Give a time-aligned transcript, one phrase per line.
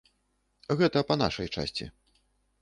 [0.79, 1.89] Гэта па нашай часці.